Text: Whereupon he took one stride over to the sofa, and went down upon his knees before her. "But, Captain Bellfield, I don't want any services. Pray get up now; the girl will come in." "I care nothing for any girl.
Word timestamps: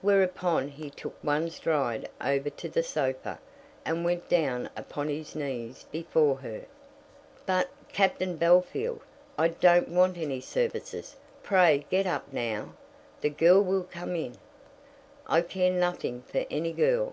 Whereupon 0.00 0.68
he 0.70 0.88
took 0.88 1.22
one 1.22 1.50
stride 1.50 2.08
over 2.18 2.48
to 2.48 2.66
the 2.66 2.82
sofa, 2.82 3.38
and 3.84 4.06
went 4.06 4.26
down 4.26 4.70
upon 4.74 5.10
his 5.10 5.36
knees 5.36 5.84
before 5.92 6.36
her. 6.36 6.64
"But, 7.44 7.68
Captain 7.92 8.38
Bellfield, 8.38 9.00
I 9.36 9.48
don't 9.48 9.88
want 9.90 10.16
any 10.16 10.40
services. 10.40 11.16
Pray 11.42 11.84
get 11.90 12.06
up 12.06 12.32
now; 12.32 12.72
the 13.20 13.28
girl 13.28 13.60
will 13.60 13.84
come 13.84 14.16
in." 14.16 14.38
"I 15.26 15.42
care 15.42 15.72
nothing 15.72 16.22
for 16.22 16.46
any 16.50 16.72
girl. 16.72 17.12